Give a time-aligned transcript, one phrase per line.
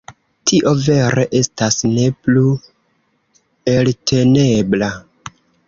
[0.51, 2.43] Tio vere estas ne plu
[3.77, 4.93] eltenebla.